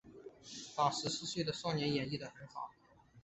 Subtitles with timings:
[0.75, 2.71] 把十四岁的少年演绎的很好